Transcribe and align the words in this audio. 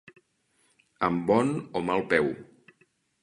Amb 1.07 1.21
bon 1.27 1.53
o 1.79 1.83
mal 1.91 2.03
peu. 2.15 2.31